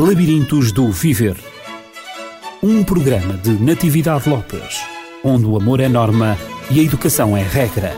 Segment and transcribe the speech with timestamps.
[0.00, 1.36] Labirintos do Viver.
[2.62, 4.80] Um programa de Natividade Lopes,
[5.22, 6.38] onde o amor é norma
[6.70, 7.94] e a educação é regra.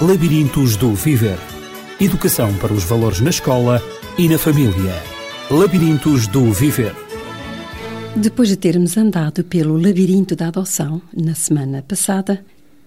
[0.00, 1.36] Labirintos do Viver.
[2.00, 3.82] Educação para os valores na escola
[4.16, 4.94] e na família.
[5.50, 6.96] Labirintos do Viver.
[8.16, 12.42] Depois de termos andado pelo labirinto da adoção na semana passada,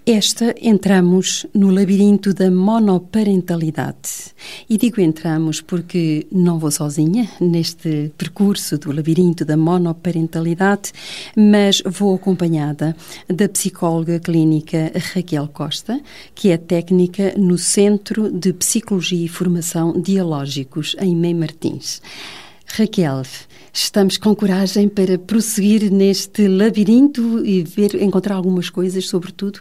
[0.09, 4.31] esta entramos no labirinto da monoparentalidade.
[4.69, 10.93] E digo entramos porque não vou sozinha neste percurso do labirinto da monoparentalidade,
[11.35, 12.95] mas vou acompanhada
[13.27, 15.99] da psicóloga clínica Raquel Costa,
[16.33, 22.01] que é técnica no Centro de Psicologia e Formação Dialógicos em Mem Martins.
[22.65, 23.23] Raquel,
[23.79, 29.59] estamos com coragem para prosseguir neste labirinto e ver, encontrar algumas coisas, sobretudo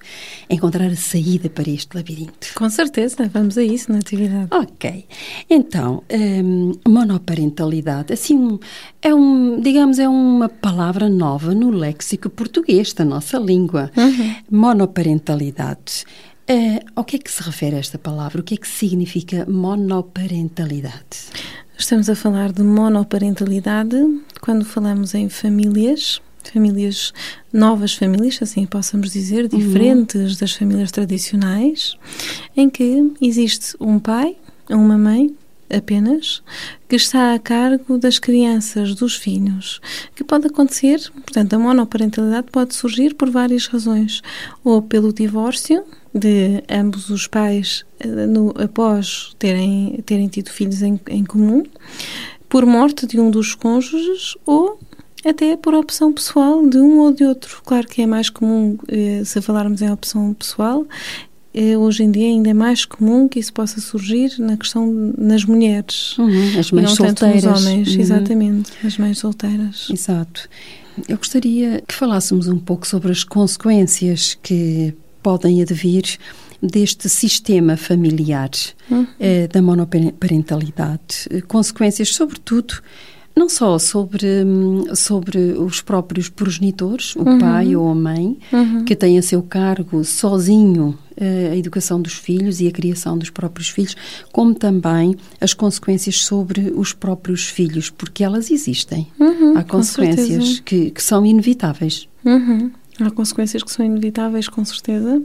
[0.48, 2.48] encontrar a saída para este labirinto.
[2.54, 4.48] Com certeza, vamos a isso na atividade.
[4.50, 5.04] Ok.
[5.50, 8.58] Então, um, monoparentalidade, assim,
[9.02, 13.90] é um, digamos, é uma palavra nova no léxico português da nossa língua.
[13.96, 14.34] Uhum.
[14.50, 16.04] Monoparentalidade.
[16.48, 18.40] Uh, ao que é que se refere esta palavra?
[18.40, 21.26] O que é que significa monoparentalidade?
[21.78, 23.96] Estamos a falar de monoparentalidade
[24.40, 27.12] quando falamos em famílias, famílias,
[27.52, 29.58] novas famílias, assim possamos dizer, uhum.
[29.58, 30.38] diferentes uhum.
[30.40, 31.94] das famílias tradicionais,
[32.56, 34.38] em que existe um pai,
[34.70, 35.36] uma mãe,
[35.68, 36.42] apenas,
[36.88, 39.80] que está a cargo das crianças, dos filhos,
[40.14, 44.22] que pode acontecer, portanto, a monoparentalidade pode surgir por várias razões,
[44.64, 45.84] ou pelo divórcio,
[46.16, 51.62] de ambos os pais eh, no, após terem, terem tido filhos em, em comum,
[52.48, 54.78] por morte de um dos cônjuges ou
[55.24, 57.60] até por opção pessoal de um ou de outro.
[57.64, 60.86] Claro que é mais comum, eh, se falarmos em opção pessoal,
[61.52, 64.86] eh, hoje em dia ainda é mais comum que isso possa surgir na questão
[65.18, 66.16] nas mulheres.
[66.18, 67.42] Uhum, as mães não solteiras.
[67.42, 68.00] tanto nos homens, uhum.
[68.00, 69.88] exatamente, as mães solteiras.
[69.90, 70.48] Exato.
[71.08, 74.94] Eu gostaria que falássemos um pouco sobre as consequências que
[75.26, 76.04] podem advir
[76.62, 78.48] deste sistema familiar
[78.88, 79.08] uhum.
[79.18, 81.28] eh, da monoparentalidade.
[81.48, 82.74] Consequências, sobretudo,
[83.34, 87.40] não só sobre, hum, sobre os próprios progenitores, o uhum.
[87.40, 88.84] pai ou a mãe, uhum.
[88.84, 93.28] que têm a seu cargo sozinho eh, a educação dos filhos e a criação dos
[93.28, 93.96] próprios filhos,
[94.30, 99.08] como também as consequências sobre os próprios filhos, porque elas existem.
[99.18, 102.08] Uhum, Há consequências que, que, são inevitáveis.
[102.98, 105.22] Há consequências que são inevitáveis, com certeza,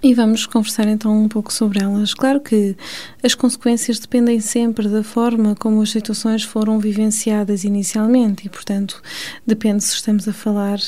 [0.00, 2.14] e vamos conversar então um pouco sobre elas.
[2.14, 2.76] Claro que
[3.22, 8.46] as consequências dependem sempre da forma como as situações foram vivenciadas inicialmente.
[8.46, 9.02] E, portanto,
[9.44, 10.78] depende se estamos a falar,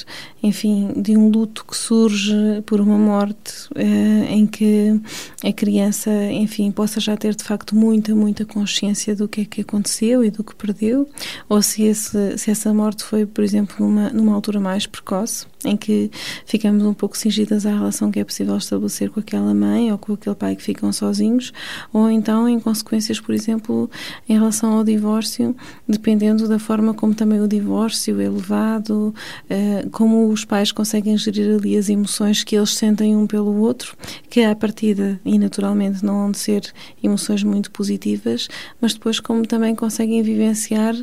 [0.41, 5.00] enfim, de um luto que surge por uma morte eh, em que
[5.44, 9.60] a criança, enfim, possa já ter de facto muita, muita consciência do que é que
[9.62, 11.08] aconteceu e do que perdeu,
[11.48, 15.76] ou se, esse, se essa morte foi, por exemplo, numa, numa altura mais precoce, em
[15.76, 16.10] que
[16.47, 20.15] ficamos um pouco cingidas à relação que é possível estabelecer com aquela mãe ou com
[20.15, 21.53] aquele pai que ficam sozinhos,
[21.93, 23.91] ou então em consequências, por exemplo,
[24.28, 25.54] em relação ao divórcio,
[25.87, 29.15] dependendo da forma como também o divórcio é levado,
[29.48, 33.97] eh, como os pais conseguem gerir ali as emoções que eles sentem um pelo outro,
[34.28, 36.72] que à partida e naturalmente não vão de ser
[37.03, 38.48] emoções muito positivas,
[38.81, 40.94] mas depois como também conseguem vivenciar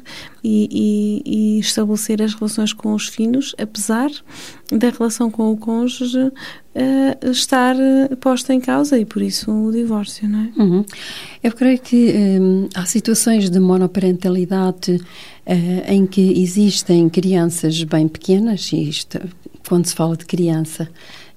[0.47, 0.69] e,
[1.25, 4.09] e, e estabelecer as relações com os filhos, apesar
[4.71, 9.71] da relação com o cônjuge uh, estar uh, posta em causa e por isso o
[9.73, 10.61] divórcio, não é?
[10.61, 10.85] Uhum.
[11.43, 18.71] Eu creio que um, há situações de monoparentalidade uh, em que existem crianças bem pequenas,
[18.71, 19.19] e isto,
[19.67, 20.87] quando se fala de criança,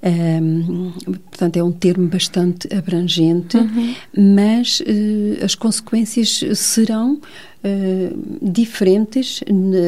[0.03, 0.93] um,
[1.29, 3.95] portanto, é um termo bastante abrangente, uhum.
[4.37, 9.43] mas uh, as consequências serão uh, diferentes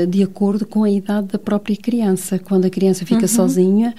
[0.09, 2.39] de acordo com a idade da própria criança.
[2.39, 3.29] Quando a criança fica uhum.
[3.29, 3.95] sozinha,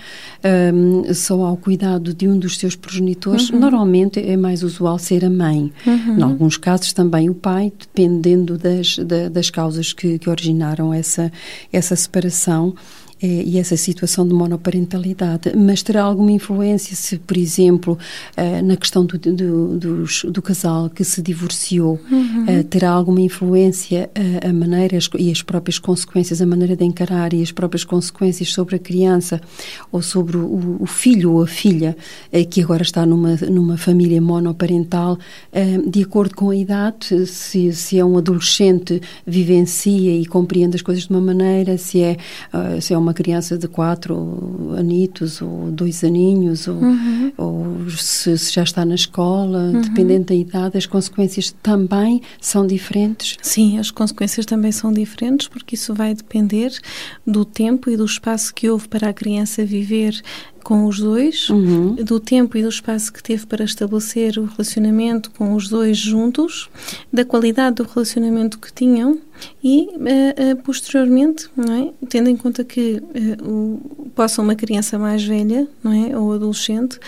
[0.74, 3.60] um, só ao cuidado de um dos seus progenitores, uhum.
[3.60, 5.72] normalmente é mais usual ser a mãe.
[5.86, 6.20] Uhum.
[6.20, 11.32] Em alguns casos também o pai, dependendo das, da, das causas que, que originaram essa,
[11.72, 12.76] essa separação.
[13.24, 17.98] É, e essa situação de monoparentalidade, mas terá alguma influência se, por exemplo,
[18.36, 22.44] eh, na questão do, do, do, do casal que se divorciou, uhum.
[22.46, 26.84] Eh, terá alguma influência a, eh, a maneira e as próprias consequências, a maneira de
[26.84, 29.40] encarar e as próprias consequências sobre a criança
[29.90, 31.96] ou sobre o, o filho ou a filha
[32.50, 35.18] que agora está numa, numa família monoparental,
[35.88, 41.06] de acordo com a idade, se, se é um adolescente, vivencia e compreende as coisas
[41.06, 42.18] de uma maneira, se é,
[42.82, 47.32] se é uma uma criança de quatro anitos ou dois aninhos ou, uhum.
[47.38, 49.82] ou se, se, já está na escola, uhum.
[49.82, 53.38] dependendo da idade, as consequências também são diferentes?
[53.42, 56.74] Sim, as consequências também são diferentes porque isso vai depender
[57.26, 60.20] do tempo e do espaço que houve para a criança viver
[60.64, 61.96] com os dois, uhum.
[61.96, 66.70] do tempo e do espaço que teve para estabelecer o relacionamento com os dois juntos,
[67.12, 69.20] da qualidade do relacionamento que tinham
[69.64, 71.92] e uh, uh, posteriormente, é?
[72.08, 73.02] tendo em conta que
[73.42, 77.00] uh, o, possa uma criança mais velha, não é, ou adolescente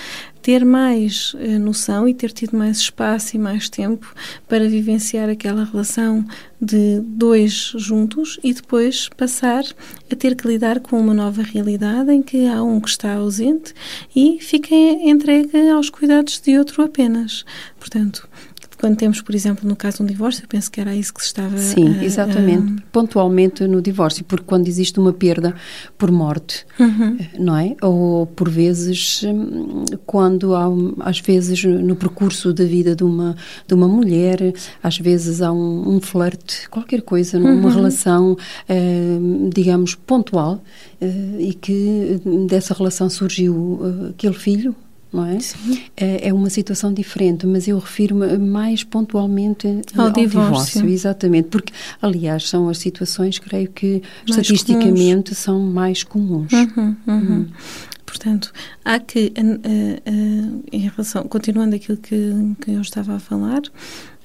[0.45, 4.13] ter mais uh, noção e ter tido mais espaço e mais tempo
[4.47, 6.23] para vivenciar aquela relação
[6.61, 9.63] de dois juntos e depois passar
[10.11, 13.73] a ter que lidar com uma nova realidade em que há um que está ausente
[14.15, 17.43] e fica entregue aos cuidados de outro apenas.
[17.79, 18.29] Portanto,
[18.77, 21.21] quando temos, por exemplo, no caso de um divórcio, eu penso que era isso que
[21.21, 22.81] se estava Sim, exatamente.
[22.81, 22.91] A...
[22.91, 25.55] Pontualmente no divórcio, porque quando existe uma perda
[25.97, 27.17] por morte, uhum.
[27.39, 27.75] não é?
[27.81, 30.67] Ou por vezes, hum, quando há,
[31.01, 33.35] às vezes, no percurso da vida de uma,
[33.67, 37.59] de uma mulher, às vezes há um, um flerte, qualquer coisa, uhum.
[37.59, 38.37] uma relação,
[38.67, 39.17] eh,
[39.53, 40.61] digamos, pontual,
[41.01, 44.75] eh, e que dessa relação surgiu eh, aquele filho,
[45.11, 45.39] não é?
[45.39, 45.81] Sim.
[45.95, 50.49] É, é uma situação diferente, mas eu refiro-me mais pontualmente ao, ao divórcio.
[50.49, 50.89] divórcio.
[50.89, 55.37] Exatamente, porque, aliás, são as situações, creio que, mais estatisticamente, comuns.
[55.37, 56.51] são mais comuns.
[56.51, 57.15] Uhum, uhum.
[57.15, 57.47] Uhum.
[58.05, 58.51] Portanto,
[58.83, 63.61] há que, uh, uh, em relação, continuando aquilo que, que eu estava a falar,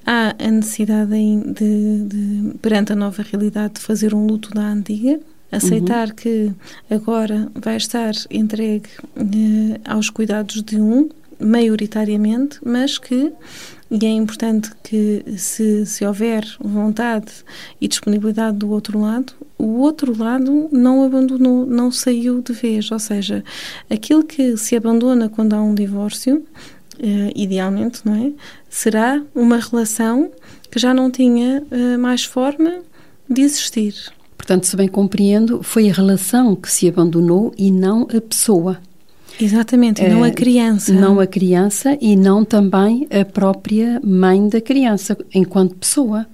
[0.05, 5.19] há a necessidade de, de, perante a nova realidade, de fazer um luto da antiga,
[5.51, 6.15] aceitar uhum.
[6.15, 6.51] que
[6.89, 11.09] agora vai estar entregue uh, aos cuidados de um,
[11.39, 13.33] maioritariamente, mas que
[13.91, 17.33] e é importante que se, se houver vontade
[17.79, 22.99] e disponibilidade do outro lado, o outro lado não abandonou, não saiu de vez, ou
[22.99, 23.43] seja,
[23.89, 28.31] aquilo que se abandona quando há um divórcio, uh, idealmente, não é?
[28.69, 30.31] Será uma relação
[30.71, 32.79] que já não tinha uh, mais forma
[33.29, 33.93] de existir.
[34.41, 38.79] Portanto, se bem compreendo, foi a relação que se abandonou e não a pessoa.
[39.39, 40.91] Exatamente, e não a eh, criança.
[40.91, 46.25] Não a criança e não também a própria mãe da criança, enquanto pessoa.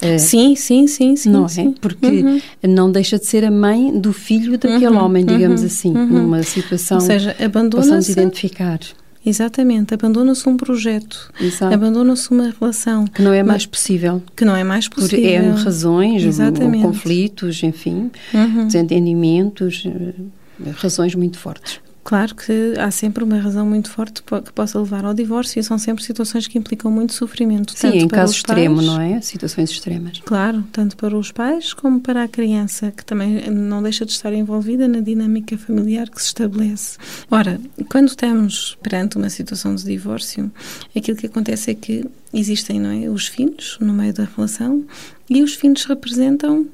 [0.00, 1.30] Eh, sim, sim, sim, sim.
[1.30, 1.48] Não é?
[1.48, 1.74] sim.
[1.76, 1.80] é?
[1.80, 2.40] Porque uhum.
[2.62, 6.06] não deixa de ser a mãe do filho daquele uhum, homem, digamos uhum, assim, uhum.
[6.06, 6.98] numa situação.
[6.98, 8.12] Ou seja, abandona-se.
[8.12, 8.78] identificar.
[9.24, 11.32] Exatamente, abandona-se um projeto,
[11.72, 13.06] abandona-se uma relação.
[13.06, 14.22] Que não é mais possível.
[14.36, 15.18] Que não é mais possível.
[15.18, 16.82] Por é razões, Exatamente.
[16.82, 18.66] conflitos, enfim, uhum.
[18.66, 21.81] desentendimentos, eh, razões muito fortes.
[22.04, 25.78] Claro que há sempre uma razão muito forte que possa levar ao divórcio e são
[25.78, 27.72] sempre situações que implicam muito sofrimento.
[27.76, 29.20] Sim, em caso extremo, pais, não é?
[29.20, 30.20] Situações extremas.
[30.24, 34.32] Claro, tanto para os pais como para a criança, que também não deixa de estar
[34.32, 36.98] envolvida na dinâmica familiar que se estabelece.
[37.30, 40.50] Ora, quando estamos perante uma situação de divórcio,
[40.96, 42.04] aquilo que acontece é que
[42.34, 44.84] existem não é, os filhos no meio da relação
[45.28, 46.66] e os filhos representam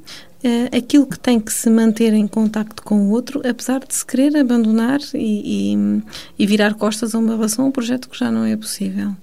[0.45, 4.05] uh, aquilo que tem que se manter em contacto com o outro, apesar de se
[4.05, 6.03] querer abandonar e, e,
[6.39, 9.15] e virar costas a uma relação, um projeto que já não é possível.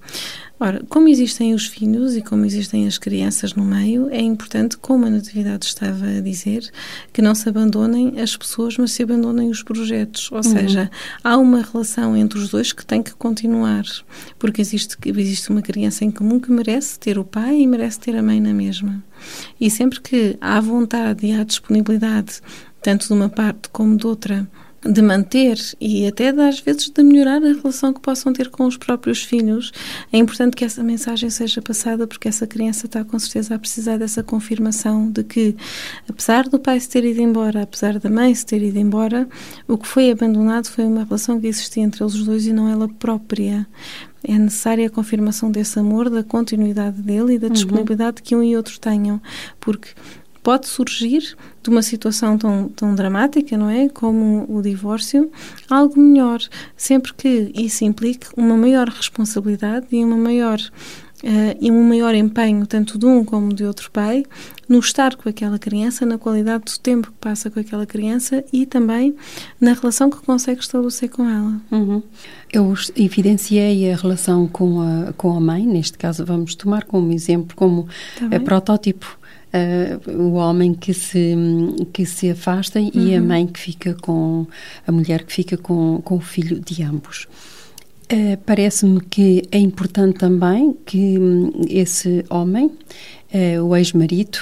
[0.58, 5.04] Ora, como existem os filhos e como existem as crianças no meio, é importante, como
[5.04, 6.70] a Natividade estava a dizer,
[7.12, 10.32] que não se abandonem as pessoas, mas se abandonem os projetos.
[10.32, 10.42] Ou uhum.
[10.42, 10.90] seja,
[11.22, 13.84] há uma relação entre os dois que tem que continuar,
[14.38, 18.16] porque existe, existe uma criança em comum que merece ter o pai e merece ter
[18.16, 19.04] a mãe na mesma.
[19.60, 22.40] E sempre que há vontade e há disponibilidade,
[22.80, 24.48] tanto de uma parte como de outra,
[24.86, 28.76] de manter e até às vezes de melhorar a relação que possam ter com os
[28.76, 29.72] próprios filhos,
[30.12, 33.98] é importante que essa mensagem seja passada porque essa criança está com certeza a precisar
[33.98, 35.56] dessa confirmação de que,
[36.08, 39.28] apesar do pai se ter ido embora, apesar da mãe se ter ido embora,
[39.66, 42.88] o que foi abandonado foi uma relação que existia entre eles dois e não ela
[42.88, 43.66] própria
[44.28, 47.52] é necessária a confirmação desse amor, da continuidade dele e da uhum.
[47.52, 48.24] disponibilidade uhum.
[48.24, 49.20] que um e outro tenham,
[49.60, 49.90] porque
[50.46, 53.88] pode surgir de uma situação tão, tão dramática, não é?
[53.88, 55.28] Como o divórcio,
[55.68, 56.38] algo melhor,
[56.76, 60.60] sempre que isso implique uma maior responsabilidade e uma maior
[61.24, 64.22] Uh, e um maior empenho, tanto de um como de outro pai,
[64.68, 68.66] no estar com aquela criança, na qualidade do tempo que passa com aquela criança e
[68.66, 69.16] também
[69.58, 71.58] na relação que consegue estabelecer com ela.
[71.72, 72.02] Uhum.
[72.52, 77.56] Eu evidenciei a relação com a, com a mãe, neste caso vamos tomar como exemplo,
[77.56, 77.88] como
[78.20, 79.18] tá protótipo
[79.52, 81.34] uh, o homem que se,
[81.92, 82.90] que se afasta uhum.
[82.94, 83.26] e a uhum.
[83.26, 84.46] mãe que fica com,
[84.86, 87.26] a mulher que fica com, com o filho de ambos.
[88.12, 94.38] Uh, Parece-me que é importante também que um, esse homem, uh, o ex-marido,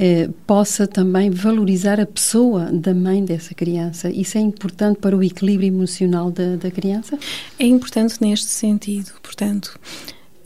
[0.00, 4.08] eh, possa também valorizar a pessoa da mãe dessa criança.
[4.08, 7.18] Isso é importante para o equilíbrio emocional da, da criança?
[7.58, 9.10] É importante neste sentido.
[9.20, 9.76] Portanto,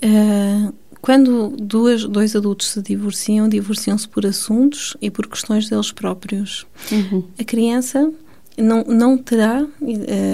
[0.02, 6.64] uh, quando duas, dois adultos se divorciam, divorciam-se por assuntos e por questões deles próprios.
[6.92, 7.25] Uhum.
[7.37, 8.11] A criança
[8.56, 9.68] não, não terá uh,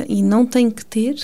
[0.06, 1.16] e não tem que ter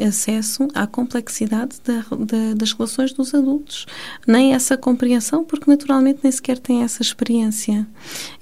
[0.00, 3.86] acesso à complexidade da, da, das relações dos adultos,
[4.26, 7.86] nem essa compreensão, porque naturalmente nem sequer tem essa experiência.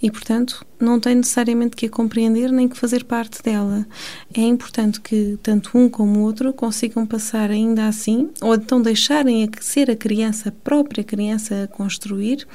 [0.00, 3.86] E, portanto, não tem necessariamente que a compreender nem que fazer parte dela.
[4.32, 9.44] É importante que tanto um como o outro consigam passar ainda assim, ou então deixarem
[9.44, 12.46] a ser a criança, a própria criança, a construir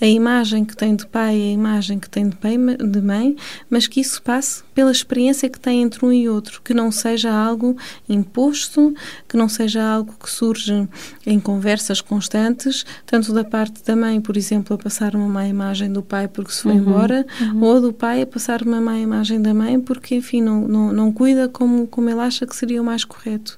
[0.00, 3.36] a imagem que tem de pai e a imagem que tem de, pai, de mãe,
[3.68, 7.32] mas que isso passe pela experiência que tem entre um e outro, que não seja
[7.32, 7.76] algo
[8.08, 8.94] imposto,
[9.28, 10.88] que não seja algo que surge
[11.26, 15.92] em conversas constantes, tanto da parte da mãe, por exemplo, a passar uma má imagem
[15.92, 18.98] do pai porque se foi uhum, embora, uhum ou do pai a passar uma má
[18.98, 22.82] imagem da mãe porque, enfim, não, não, não cuida como, como ele acha que seria
[22.82, 23.56] o mais correto.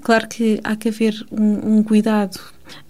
[0.00, 2.40] Claro que há que haver um, um cuidado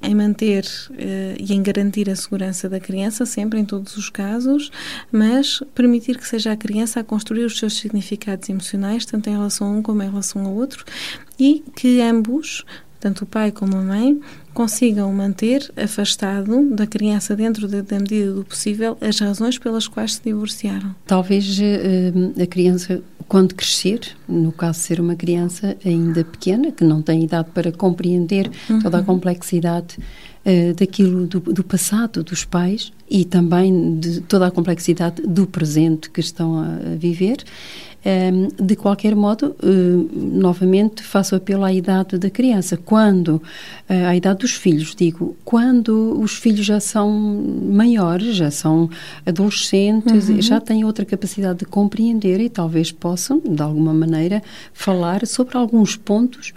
[0.01, 4.71] em manter uh, e em garantir a segurança da criança, sempre, em todos os casos,
[5.11, 9.67] mas permitir que seja a criança a construir os seus significados emocionais, tanto em relação
[9.67, 10.85] a um como em relação ao outro,
[11.39, 12.65] e que ambos,
[13.03, 14.21] tanto o pai como a mãe,
[14.55, 20.15] consigam manter afastado da criança, dentro da, da medida do possível, as razões pelas quais
[20.15, 20.95] se divorciaram.
[21.05, 26.85] Talvez uh, a criança, quando crescer, no caso de ser uma criança ainda pequena, que
[26.85, 28.79] não tem idade para compreender uhum.
[28.79, 29.99] toda a complexidade
[30.45, 36.11] uh, daquilo do, do, passado dos pais e também de toda a complexidade do presente
[36.11, 37.45] que estão a, a viver,
[38.61, 39.69] de qualquer modo, eh,
[40.13, 42.77] novamente faço apelo à idade da criança.
[42.77, 43.41] Quando,
[43.89, 48.91] eh, à idade dos filhos, digo, quando os filhos já são maiores, já são
[49.25, 50.43] adolescentes, uhum.
[50.43, 55.95] já têm outra capacidade de compreender e talvez possam, de alguma maneira, falar sobre alguns
[55.95, 56.53] pontos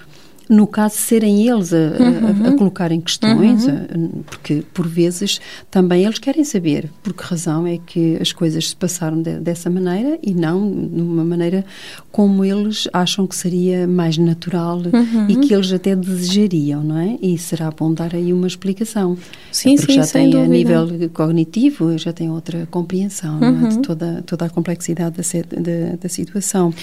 [0.50, 2.46] no caso serem eles a, uhum.
[2.46, 4.24] a, a colocarem questões, uhum.
[4.26, 5.40] porque por vezes
[5.72, 9.70] também eles querem saber por que razão é que as coisas se passaram de, dessa
[9.70, 11.66] maneira e não de uma maneira
[12.12, 15.30] como eles acham que seria mais natural uhum.
[15.30, 17.18] e que eles até desejariam, não é?
[17.22, 19.18] E será bom dar aí uma explicação.
[19.52, 23.52] Sim, porque sim, já tem a nível cognitivo, já tem outra compreensão é?
[23.52, 23.82] de uhum.
[23.82, 26.74] toda, toda a complexidade da, da, da situação.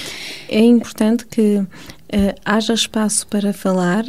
[0.49, 1.65] É importante que
[2.13, 4.05] uh, haja espaço para falar,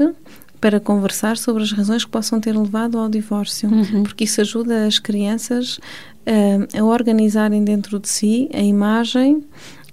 [0.59, 4.03] para conversar sobre as razões que possam ter levado ao divórcio, uhum.
[4.03, 9.43] porque isso ajuda as crianças uh, a organizarem dentro de si a imagem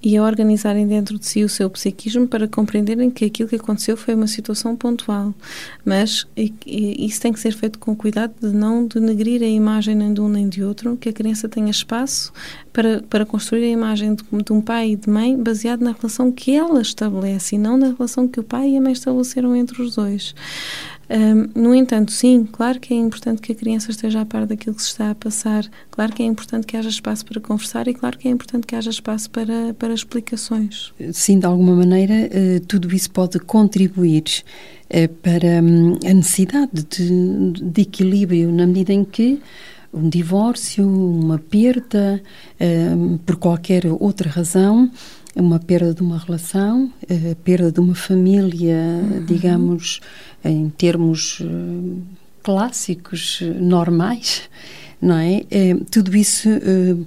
[0.02, 3.96] e a organizarem dentro de si o seu psiquismo para compreenderem que aquilo que aconteceu
[3.96, 5.34] foi uma situação pontual.
[5.84, 9.94] Mas e, e, isso tem que ser feito com cuidado de não denegrir a imagem
[9.94, 12.32] nem de um nem de outro, que a criança tenha espaço
[12.72, 16.32] para, para construir a imagem de, de um pai e de mãe baseado na relação
[16.32, 19.82] que ela estabelece e não na relação que o pai e a mãe estabeleceram entre
[19.82, 20.34] os dois.
[21.56, 24.82] No entanto, sim, claro que é importante que a criança esteja a par daquilo que
[24.82, 28.16] se está a passar, claro que é importante que haja espaço para conversar e claro
[28.16, 30.92] que é importante que haja espaço para, para explicações.
[31.12, 34.22] Sim, de alguma maneira, uh, tudo isso pode contribuir
[34.86, 39.40] uh, para um, a necessidade de, de equilíbrio, na medida em que
[39.92, 42.22] um divórcio, uma perda,
[42.60, 44.90] um, por qualquer outra razão,
[45.36, 49.24] uma perda de uma relação, a perda de uma família, uhum.
[49.24, 50.00] digamos,
[50.44, 52.02] em termos uh,
[52.42, 54.42] clássicos, normais,
[55.00, 55.44] não é?
[55.50, 56.48] é tudo isso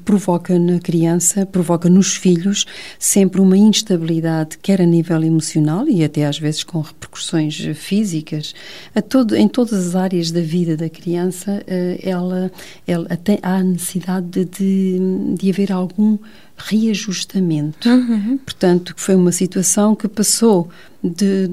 [0.03, 2.65] provoca na criança, provoca nos filhos
[2.97, 8.55] sempre uma instabilidade, quer a nível emocional e até às vezes com repercussões físicas,
[8.95, 11.63] a todo, em todas as áreas da vida da criança,
[12.01, 12.51] ela,
[12.87, 16.17] ela tem, há necessidade de, de, de haver algum
[16.65, 17.89] reajustamento.
[17.89, 18.37] Uhum.
[18.37, 20.69] Portanto, foi uma situação que passou
[21.03, 21.47] de,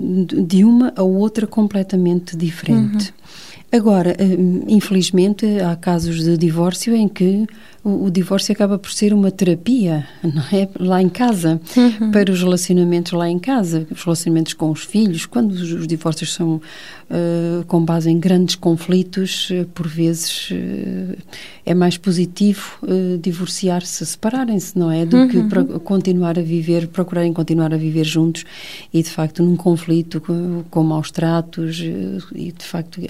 [0.46, 3.06] de uma a outra completamente diferente.
[3.06, 3.20] Uhum.
[3.72, 7.46] Agora, hum, infelizmente, há casos de divórcio em que
[7.82, 10.68] o, o, divórcio acaba por ser uma terapia, não é?
[10.78, 12.10] Lá em casa, uhum.
[12.10, 16.34] para os relacionamentos lá em casa, os relacionamentos com os filhos, quando os, os divórcios
[16.34, 16.56] são
[17.10, 21.16] uh, com base em grandes conflitos, uh, por vezes uh,
[21.64, 22.78] é mais positivo
[23.20, 25.06] divorciar-se, separarem-se, não é?
[25.06, 25.28] Do uhum.
[25.28, 28.44] que para continuar a viver, procurarem continuar a viver juntos
[28.92, 31.80] e, de facto, num conflito com, com maus tratos
[32.34, 33.00] e, de facto,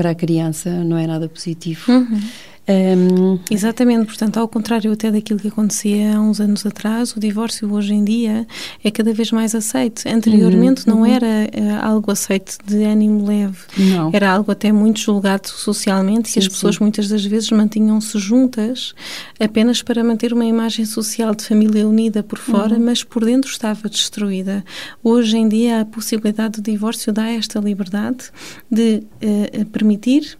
[0.00, 1.92] para a criança não é nada positivo.
[1.92, 2.22] Uhum.
[2.70, 3.38] Um...
[3.50, 7.94] Exatamente, portanto, ao contrário até daquilo que acontecia há uns anos atrás, o divórcio hoje
[7.94, 8.46] em dia
[8.84, 10.02] é cada vez mais aceito.
[10.06, 11.06] Anteriormente uhum, não uhum.
[11.06, 14.10] era uh, algo aceito de ânimo leve, não.
[14.12, 16.84] era algo até muito julgado socialmente sim, e as pessoas sim.
[16.84, 18.94] muitas das vezes mantinham-se juntas
[19.38, 22.84] apenas para manter uma imagem social de família unida por fora, uhum.
[22.84, 24.64] mas por dentro estava destruída.
[25.02, 28.30] Hoje em dia a possibilidade do divórcio dá esta liberdade
[28.70, 30.38] de uh, permitir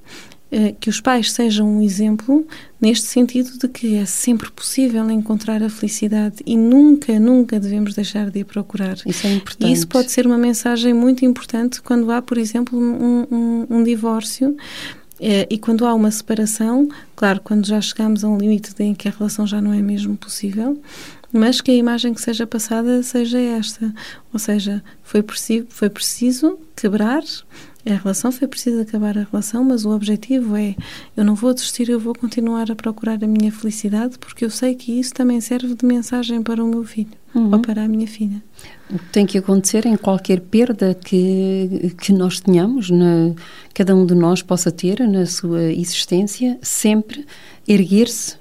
[0.80, 2.45] que os pais sejam um exemplo
[2.80, 8.30] neste sentido de que é sempre possível encontrar a felicidade e nunca, nunca devemos deixar
[8.30, 8.97] de ir procurar.
[9.07, 9.69] Isso é importante.
[9.69, 13.85] E isso pode ser uma mensagem muito importante quando há, por exemplo, um, um, um
[13.85, 14.57] divórcio
[15.21, 19.07] eh, e quando há uma separação, claro, quando já chegamos a um limite em que
[19.07, 20.80] a relação já não é mesmo possível,
[21.33, 23.92] mas que a imagem que seja passada seja esta.
[24.33, 27.23] Ou seja, foi preciso, foi preciso quebrar
[27.87, 30.75] a relação, foi preciso acabar a relação, mas o objetivo é:
[31.17, 34.75] eu não vou desistir, eu vou continuar a procurar a minha felicidade, porque eu sei
[34.75, 37.53] que isso também serve de mensagem para o meu filho uhum.
[37.53, 38.43] ou para a minha filha.
[39.13, 43.33] Tem que acontecer em qualquer perda que, que nós tenhamos, na,
[43.73, 47.25] cada um de nós possa ter na sua existência, sempre
[47.67, 48.39] erguer-se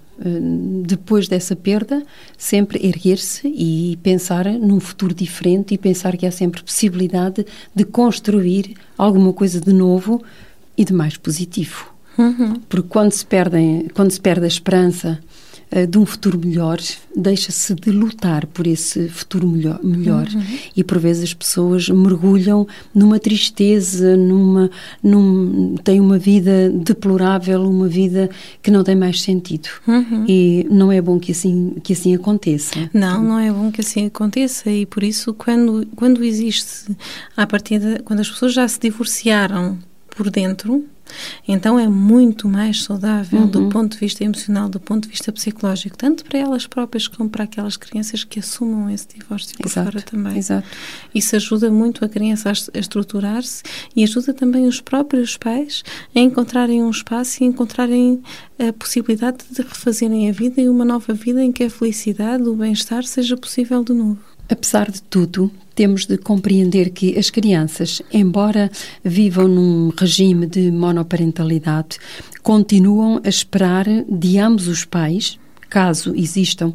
[0.85, 2.03] depois dessa perda,
[2.38, 8.75] sempre erguer-se e pensar num futuro diferente e pensar que há sempre possibilidade de construir
[8.97, 10.21] alguma coisa de novo
[10.77, 11.93] e de mais positivo.
[12.17, 12.55] Uhum.
[12.67, 15.19] Porque quando se, perdem, quando se perde a esperança
[15.89, 16.79] de um futuro melhor,
[17.15, 20.27] deixa-se de lutar por esse futuro melhor, melhor.
[20.33, 20.57] Uhum.
[20.75, 24.71] e por vezes as pessoas mergulham numa tristeza, numa
[25.03, 28.29] num, têm uma vida deplorável, uma vida
[28.61, 29.69] que não tem mais sentido.
[29.88, 30.25] Uhum.
[30.27, 32.89] E não é bom que assim que assim aconteça.
[32.93, 36.95] Não, não é bom que assim aconteça e por isso quando quando existe
[37.38, 39.77] a partir de, quando as pessoas já se divorciaram
[40.09, 40.83] por dentro,
[41.47, 43.47] então é muito mais saudável uhum.
[43.47, 47.29] do ponto de vista emocional, do ponto de vista psicológico, tanto para elas próprias como
[47.29, 50.37] para aquelas crianças que assumam esse divórcio por exato, fora também.
[50.37, 50.67] Exato.
[51.13, 53.63] Isso ajuda muito a criança a, estruturar-se
[53.95, 55.83] e ajuda também os próprios pais
[56.15, 58.21] a encontrarem um espaço e encontrarem
[58.59, 62.55] a possibilidade de refazerem a vida e uma nova vida em que a felicidade, o
[62.55, 64.28] bem-estar seja possível de novo.
[64.49, 68.71] Apesar de tudo, temos de compreender que as crianças, embora
[69.03, 71.99] vivam num regime de monoparentalidade,
[72.41, 75.39] continuam a esperar de ambos os pais,
[75.69, 76.73] caso existam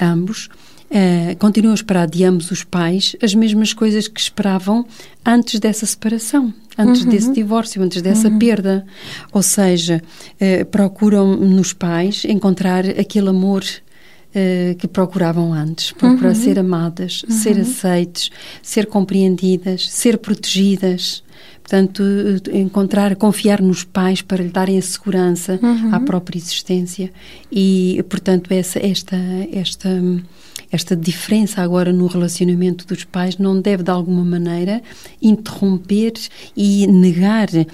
[0.00, 0.48] ambos,
[0.90, 4.86] uh, continuam a esperar de ambos os pais as mesmas coisas que esperavam
[5.24, 7.10] antes dessa separação, antes uhum.
[7.10, 8.38] desse divórcio, antes dessa uhum.
[8.38, 8.86] perda.
[9.32, 10.02] Ou seja,
[10.40, 13.62] uh, procuram nos pais encontrar aquele amor
[14.36, 15.92] uh, que procuravam antes.
[15.92, 16.34] Procurar uhum.
[16.34, 17.30] ser amadas, uhum.
[17.30, 18.30] ser aceites,
[18.62, 21.24] ser compreendidas, ser protegidas.
[21.62, 25.92] Portanto, eh, encontrar, confiar nos pais para lhe darem a segurança uhum.
[25.92, 27.10] à própria existência.
[27.50, 29.16] E, portanto, essa, esta,
[29.52, 29.90] esta
[30.70, 34.82] esta diferença agora no relacionamento dos pais não deve, de alguma maneira,
[35.20, 36.12] interromper
[36.56, 37.64] e negar uh,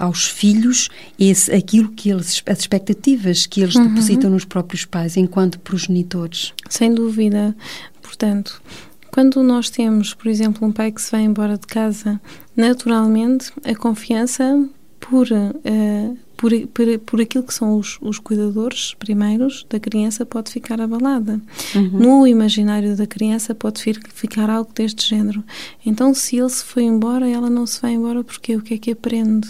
[0.00, 3.88] aos filhos esse, aquilo que eles, as expectativas que eles uhum.
[3.88, 6.52] depositam nos próprios pais enquanto progenitores.
[6.68, 7.56] Sem dúvida.
[8.02, 8.62] Portanto,
[9.10, 12.20] quando nós temos, por exemplo, um pai que se vai embora de casa,
[12.56, 19.64] naturalmente a confiança por uh, por, por, por aquilo que são os, os cuidadores primeiros
[19.70, 21.40] da criança pode ficar abalada.
[21.74, 21.98] Uhum.
[21.98, 25.42] No imaginário da criança pode ficar algo deste género.
[25.86, 28.78] Então, se ele se foi embora, ela não se vai embora porque o que é
[28.78, 29.48] que aprende?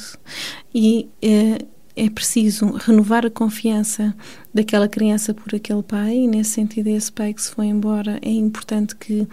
[0.73, 4.15] E é, é preciso renovar a confiança
[4.53, 8.31] daquela criança por aquele pai, e nesse sentido, esse pai que se foi embora, é
[8.31, 9.27] importante que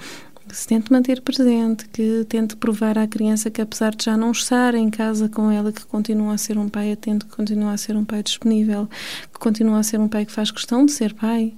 [0.51, 4.31] que se tente manter presente, que tente provar à criança que apesar de já não
[4.31, 7.77] estar em casa com ela, que continua a ser um pai atento, que continua a
[7.77, 8.89] ser um pai disponível,
[9.33, 11.53] que continua a ser um pai que faz questão de ser pai.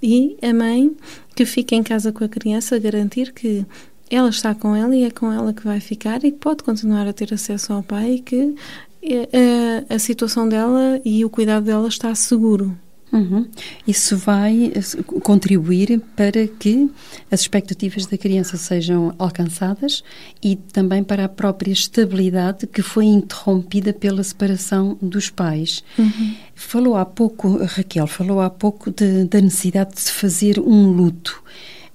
[0.00, 0.96] E a mãe
[1.34, 3.66] que fica em casa com a criança, garantir que
[4.08, 7.08] ela está com ela e é com ela que vai ficar e que pode continuar
[7.08, 8.54] a ter acesso ao pai e que
[9.02, 12.78] a, eh, a, a situação dela e o cuidado dela está seguro.
[13.16, 13.46] Uhum.
[13.86, 14.72] Isso vai
[15.22, 16.90] contribuir para que
[17.30, 20.02] as expectativas da criança sejam alcançadas
[20.42, 25.82] e também para a própria estabilidade que foi interrompida pela separação dos pais.
[25.98, 26.34] Uhum.
[26.54, 31.42] Falou há pouco, Raquel, falou há pouco de, da necessidade de se fazer um luto.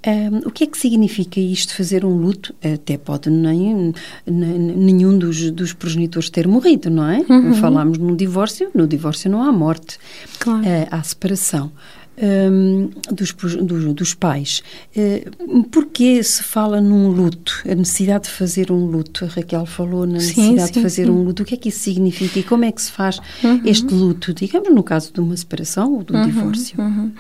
[0.06, 2.56] Um, o que é que significa isto, fazer um luto?
[2.64, 3.94] Até pode nem,
[4.26, 7.24] nem nenhum dos, dos progenitores ter morrido, não é?
[7.30, 7.54] Uhum.
[7.54, 10.00] Falámos no divórcio, no divórcio não há morte,
[10.40, 10.62] claro.
[10.62, 11.72] uh, há separação.
[12.17, 14.63] Um, dos, dos, dos, pais.
[14.95, 19.26] Uh, Porquê se fala num luto, a necessidade de fazer um luto?
[19.26, 21.12] A Raquel falou na necessidade sim, sim, de fazer sim.
[21.12, 21.43] um luto.
[21.43, 23.62] O que é que isso significa e como é que se faz uhum.
[23.65, 26.80] este luto, digamos, no caso de uma separação ou de um uhum, divórcio?
[26.80, 27.12] Uhum.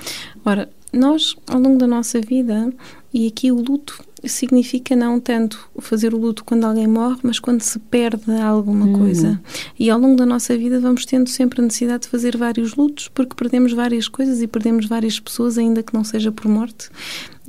[0.45, 2.71] Ora, nós, ao longo da nossa vida,
[3.13, 7.61] e aqui o luto significa não tanto fazer o luto quando alguém morre, mas quando
[7.61, 8.93] se perde alguma uhum.
[8.93, 9.41] coisa.
[9.79, 13.07] E ao longo da nossa vida vamos tendo sempre a necessidade de fazer vários lutos,
[13.07, 16.89] porque perdemos várias coisas e perdemos várias pessoas, ainda que não seja por morte.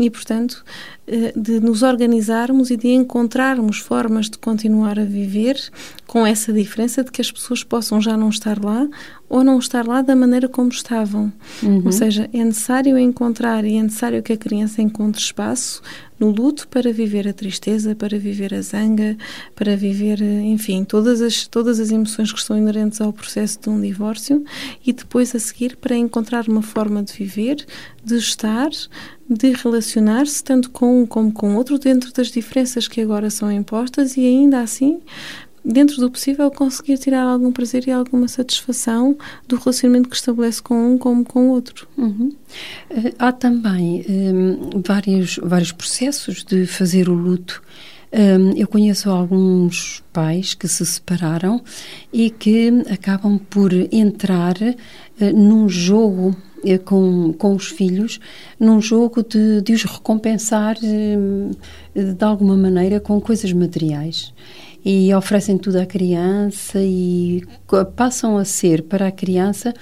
[0.02, 0.64] E, portanto,
[1.06, 5.56] eh, de nos organizarmos e de encontrarmos formas de continuar a viver
[6.06, 8.88] com essa diferença de que as pessoas possam já não estar lá
[9.28, 11.32] ou não estar lá da maneira como estavam.
[11.62, 11.82] Uhum.
[11.86, 15.80] Ou seja, é necessário encontrar e é necessário que a criança encontre espaço
[16.20, 19.16] no luto para viver a tristeza, para viver a zanga,
[19.56, 23.80] para viver, enfim, todas as, todas as emoções que estão inerentes ao processo de um
[23.80, 24.44] divórcio
[24.86, 27.66] e depois a seguir para encontrar uma forma de viver,
[28.04, 28.70] de estar,
[29.28, 34.16] de relacionar-se tanto com um como com outro dentro das diferenças que agora são impostas
[34.16, 35.00] e ainda assim
[35.64, 40.94] dentro do possível, conseguir tirar algum prazer e alguma satisfação do relacionamento que estabelece com
[40.94, 41.86] um como com o outro.
[41.96, 42.32] Uhum.
[42.90, 47.62] Uh, há também um, vários, vários processos de fazer o luto.
[48.12, 51.62] Um, eu conheço alguns pais que se separaram
[52.12, 56.36] e que acabam por entrar uh, num jogo
[56.84, 58.20] com, com os filhos,
[58.58, 61.50] num jogo de, de os recompensar hum,
[61.94, 64.32] de alguma maneira com coisas materiais
[64.84, 67.44] e oferecem tudo à criança e
[67.96, 69.72] passam a ser para a criança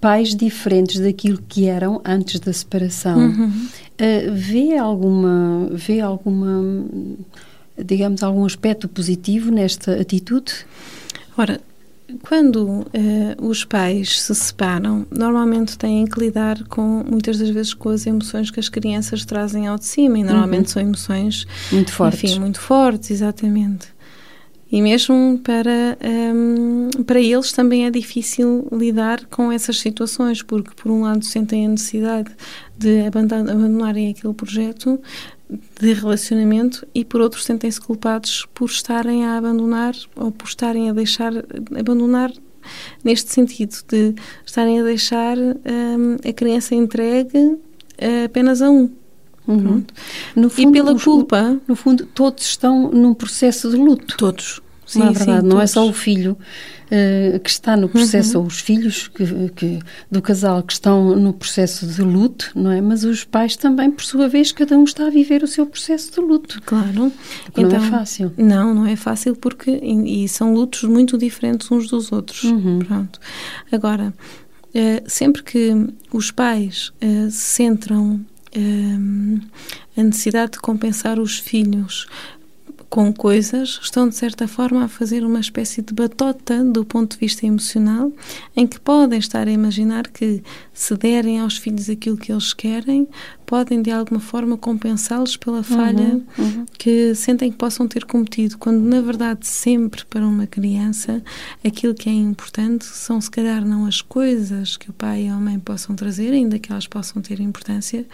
[0.00, 3.18] pais diferentes daquilo que eram antes da separação.
[3.18, 3.48] Uhum.
[3.48, 6.86] Uh, vê alguma vê alguma
[7.76, 10.52] digamos algum aspecto positivo nesta atitude?
[11.36, 11.60] Ora,
[12.22, 12.86] quando uh,
[13.40, 18.50] os pais se separam, normalmente têm que lidar com, muitas das vezes, com as emoções
[18.50, 20.72] que as crianças trazem ao de cima, e normalmente uhum.
[20.72, 22.30] são emoções muito fortes.
[22.30, 23.96] Enfim, muito fortes, exatamente.
[24.70, 25.96] E mesmo para,
[26.34, 31.66] um, para eles também é difícil lidar com essas situações, porque, por um lado, sentem
[31.66, 32.30] a necessidade
[32.76, 35.00] de abandonarem aquele projeto
[35.80, 40.92] de relacionamento e, por outro, sentem-se culpados por estarem a abandonar ou por estarem a
[40.92, 41.32] deixar
[41.78, 42.32] abandonar
[43.04, 47.58] neste sentido de estarem a deixar um, a criança entregue
[48.24, 48.90] apenas a um.
[49.46, 49.84] Uhum.
[50.34, 51.60] Fundo, e pela culpa.
[51.68, 54.16] No fundo, todos estão num processo de luto.
[54.16, 54.60] Todos.
[54.86, 56.38] Sim, não é verdade, sim, não é só o filho
[56.86, 58.44] uh, que está no processo, uhum.
[58.44, 59.78] ou os filhos que, que,
[60.10, 62.80] do casal que estão no processo de luto, não é?
[62.80, 66.12] Mas os pais também, por sua vez, cada um está a viver o seu processo
[66.12, 66.62] de luto.
[66.64, 67.12] Claro.
[67.48, 68.32] Então, não é então, fácil.
[68.36, 72.44] Não, não é fácil porque e, e são lutos muito diferentes uns dos outros.
[72.44, 72.78] Uhum.
[72.78, 73.18] Pronto.
[73.72, 74.14] Agora,
[74.68, 75.72] uh, sempre que
[76.12, 78.24] os pais uh, centram
[79.94, 82.06] a necessidade de compensar os filhos
[82.88, 87.18] com coisas, estão de certa forma a fazer uma espécie de batota do ponto de
[87.18, 88.12] vista emocional,
[88.56, 93.08] em que podem estar a imaginar que se derem aos filhos aquilo que eles querem,
[93.44, 96.66] podem de alguma forma compensá-los pela falha uhum, uhum.
[96.76, 101.22] que sentem que possam ter cometido, quando na verdade sempre para uma criança
[101.64, 105.36] aquilo que é importante são se calhar não as coisas que o pai e a
[105.36, 108.04] mãe possam trazer, ainda que elas possam ter importância,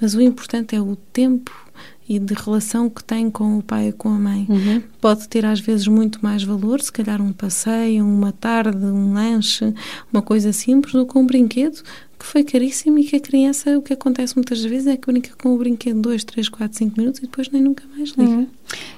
[0.00, 1.69] mas o importante é o tempo
[2.08, 4.46] e de relação que tem com o pai e com a mãe.
[4.48, 4.82] Uhum.
[5.00, 9.72] Pode ter às vezes muito mais valor, se calhar um passeio, uma tarde, um lanche,
[10.12, 11.82] uma coisa simples, do que um brinquedo
[12.20, 15.30] que foi caríssimo e que a criança, o que acontece muitas vezes é que brinca
[15.42, 18.30] com o brinquedo 2, 3, 4, 5 minutos e depois nem nunca mais liga.
[18.30, 18.46] Uhum.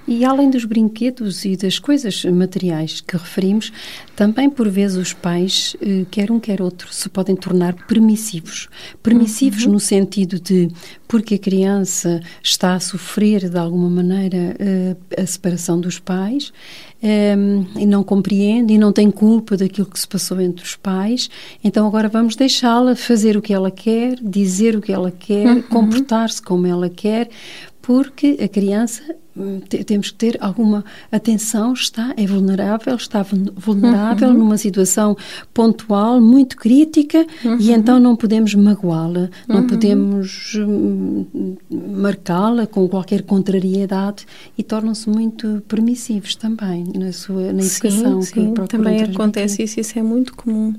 [0.09, 3.73] E além dos brinquedos e das coisas materiais que referimos,
[4.17, 8.69] também por vezes os pais, eh, quer um quer outro, se podem tornar permissivos.
[9.01, 9.73] Permissivos uhum.
[9.73, 10.69] no sentido de,
[11.07, 16.53] porque a criança está a sofrer de alguma maneira eh, a separação dos pais,
[17.03, 20.77] um, ehm, e não compreende e não tem culpa daquilo que se passou entre os
[20.77, 21.29] pais,
[21.63, 25.63] então agora vamos deixá-la fazer o que ela quer, dizer o que ela quer, uhum.
[25.63, 27.29] comportar-se como ela quer,
[27.83, 29.03] porque a criança
[29.37, 34.39] hum, temos que ter alguma atenção, está é vulnerável, está vulnerável uhum.
[34.39, 35.17] numa situação
[35.53, 37.59] pontual muito crítica uhum.
[37.59, 39.67] e então não podemos magoá-la, não uhum.
[39.67, 44.25] podemos hum, marcá-la com qualquer contrariedade
[44.57, 48.23] e tornam-se muito permissivos também na sua na educação.
[48.23, 48.55] Sim, sim.
[48.69, 50.73] também acontece isso, isso é muito comum.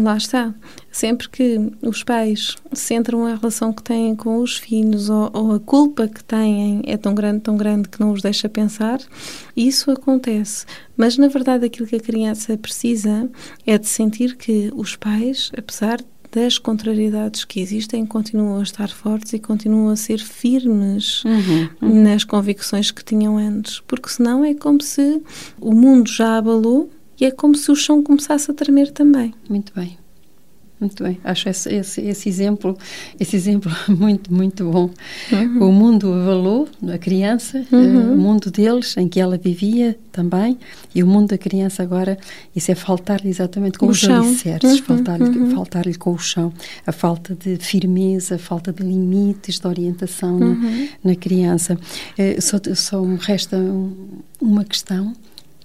[0.00, 0.54] Lá está.
[0.90, 5.60] Sempre que os pais centram a relação que têm com os filhos ou, ou, a
[5.60, 9.00] culpa que têm é tão grande, tão grande que não os deixa pensar,
[9.54, 10.64] isso acontece.
[10.96, 13.30] Mas, na verdade, aquilo que a criança precisa
[13.66, 16.00] é de sentir que os pais, apesar
[16.30, 22.02] das contrariedades que existem, continuam a estar fortes e continuam a ser firmes uhum, uhum.
[22.02, 23.80] nas convicções que tinham antes.
[23.80, 25.20] Porque senão é como se
[25.60, 26.90] o mundo já abalou
[27.22, 29.32] e é como se o chão começasse a tremer também.
[29.48, 29.96] Muito bem.
[30.80, 32.76] Muito bem, acho esse, esse, esse, exemplo
[33.20, 34.90] esse exemplo muito, muito bom.
[35.30, 35.68] Uhum.
[35.68, 38.10] O mundo avalou a criança, uhum.
[38.10, 40.58] uh, o mundo deles, em que ela vivia também,
[40.92, 42.18] e o mundo da criança agora,
[42.56, 44.24] isso é faltar-lhe exatamente com o os chão.
[44.24, 44.84] alicerces, uhum.
[44.84, 45.50] faltar-lhe uhum.
[45.52, 46.52] faltar com o chão,
[46.84, 50.88] a falta de firmeza, a falta de limites, de orientação na, uhum.
[51.04, 51.78] na, criança.
[52.18, 53.56] Uh, só, só me resta
[54.40, 55.14] uma questão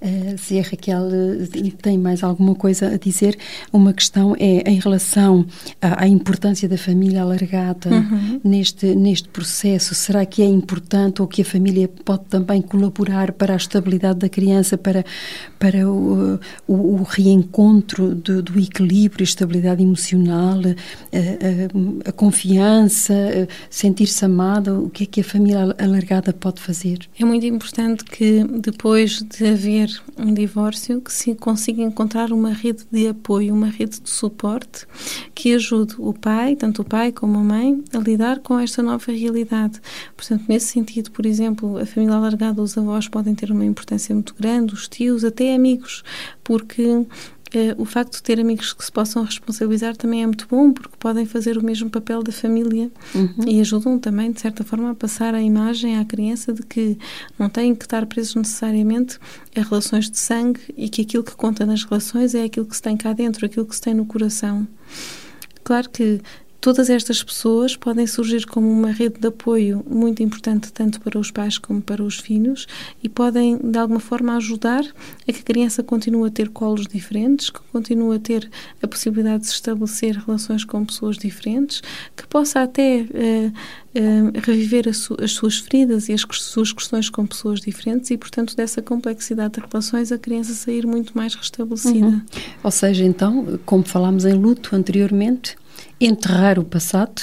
[0.01, 3.37] Uh, se a Raquel uh, tem mais alguma coisa a dizer,
[3.73, 5.45] uma questão é em relação
[5.81, 8.39] à, à importância da família alargada uhum.
[8.43, 9.95] neste, neste processo.
[9.95, 14.29] Será que é importante ou que a família pode também colaborar para a estabilidade da
[14.29, 15.03] criança, para,
[15.59, 23.13] para o, o, o reencontro do, do, equilíbrio, estabilidade emocional, a, a, a confiança,
[23.69, 24.79] sentir-se amada?
[24.79, 26.99] O que é que a família alargada pode fazer?
[27.19, 32.85] É muito importante que depois de haver um divórcio, que se consiga encontrar uma rede
[32.91, 34.85] de apoio, uma rede de suporte
[35.33, 39.11] que ajude o pai, tanto o pai como a mãe, a lidar com esta nova
[39.11, 39.79] realidade.
[40.15, 44.35] Portanto, nesse sentido, por exemplo, a família alargada, os avós podem ter uma importância muito
[44.35, 46.03] grande, os tios, até amigos,
[46.43, 47.05] porque
[47.47, 50.97] Uh, o facto de ter amigos que se possam responsabilizar também é muito bom, porque
[50.99, 53.47] podem fazer o mesmo papel da família uhum.
[53.47, 56.97] e ajudam também, de certa forma, a passar a imagem à criança de que
[57.39, 59.17] não têm que estar presos necessariamente
[59.55, 62.81] a relações de sangue e que aquilo que conta nas relações é aquilo que se
[62.81, 64.67] tem cá dentro, aquilo que se tem no coração.
[65.63, 66.19] Claro que
[66.59, 71.29] Todas estas pessoas podem surgir como uma rede de apoio muito importante tanto para os
[71.29, 72.67] pais como para os filhos
[73.01, 74.83] e podem de alguma forma ajudar
[75.27, 78.49] a que a criança continue a ter colos diferentes, que continue a ter
[78.81, 81.81] a possibilidade de estabelecer relações com pessoas diferentes,
[82.15, 83.53] que possa até uh,
[83.95, 88.55] uh, reviver su as suas feridas e as suas questões com pessoas diferentes e, portanto,
[88.55, 92.07] dessa complexidade de relações a criança sair muito mais restabelecida.
[92.07, 92.21] Uhum.
[92.63, 95.55] Ou seja, então, como falámos em luto anteriormente,
[95.99, 97.21] enterrar o passado,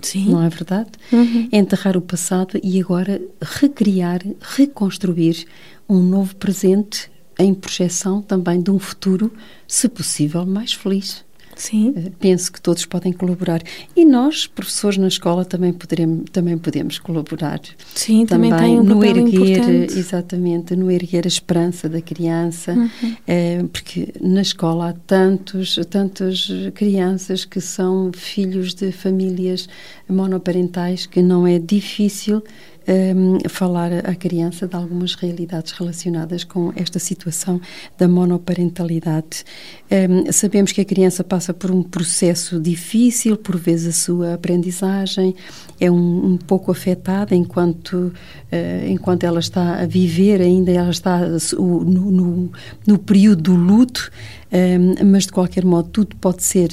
[0.00, 0.30] Sim.
[0.30, 0.90] não é verdade?
[1.12, 1.48] Uhum.
[1.52, 5.46] Enterrar o passado e agora recriar, reconstruir
[5.88, 9.32] um novo presente em projeção também de um futuro,
[9.66, 11.24] se possível, mais feliz.
[11.62, 11.94] Sim.
[11.96, 13.62] Eh, penso que todos podem colaborar.
[13.94, 17.60] E nós, professores na escola, também, poderemos, também podemos colaborar.
[17.94, 19.98] Sim, também, também tem um no papel erguer, importante.
[19.98, 23.16] Exatamente, no erguer a esperança da criança, uhum.
[23.28, 29.68] é, porque na escola há tantos, tantas crianças que são filhos de famílias
[30.08, 32.42] monoparentais que não é difícil
[32.88, 37.60] um, falar à criança de algumas realidades relacionadas com esta situação
[37.98, 39.44] da monoparentalidade.
[39.90, 45.34] Um, sabemos que a criança passa por um processo difícil, por vezes a sua aprendizagem
[45.80, 51.18] é um, um pouco afetada enquanto, uh, enquanto ela está a viver, ainda ela está
[51.18, 52.52] no, no,
[52.86, 54.10] no período do luto.
[54.52, 56.70] Um, mas de qualquer modo tudo pode ser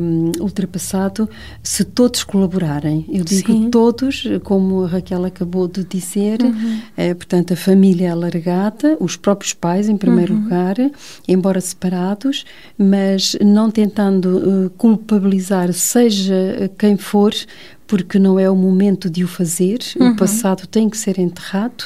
[0.00, 1.28] um, ultrapassado
[1.60, 3.04] se todos colaborarem.
[3.08, 3.68] Eu digo Sim.
[3.68, 6.80] todos, como a Raquel acabou de dizer, uhum.
[6.96, 10.44] é, portanto, a família alargada, os próprios pais, em primeiro uhum.
[10.44, 10.76] lugar,
[11.26, 12.44] embora separados,
[12.78, 17.34] mas não tentando uh, culpabilizar, seja quem for,
[17.86, 19.78] porque não é o momento de o fazer.
[19.98, 20.10] Uhum.
[20.10, 21.84] O passado tem que ser enterrado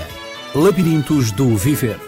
[0.55, 1.99] Labirintos do Viver